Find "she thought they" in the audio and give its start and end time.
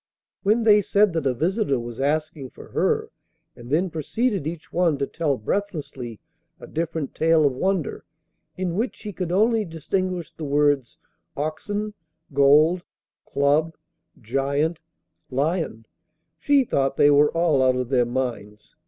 16.39-17.11